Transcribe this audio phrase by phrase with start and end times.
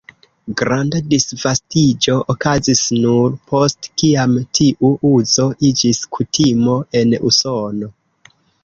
[0.61, 7.97] Granda disvastiĝo okazis nur post kiam tiu uzo iĝis kutimo en Usono.